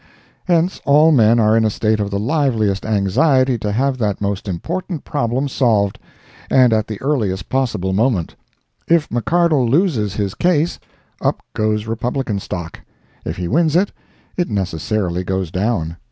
[0.45, 4.47] Hence all men are in a state of the liveliest anxiety to have that most
[4.47, 5.99] important problem solved,
[6.49, 8.35] and at the earliest possible moment.
[8.87, 10.79] If McCardle loses his case,
[11.21, 12.79] up goes Republican stock;
[13.25, 13.91] if he wins it,
[14.37, 15.97] it necessarily goes down.